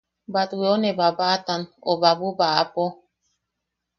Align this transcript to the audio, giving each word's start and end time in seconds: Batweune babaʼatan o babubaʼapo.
Batweune 0.33 0.89
babaʼatan 0.99 1.61
o 1.91 1.93
babubaʼapo. 2.01 2.83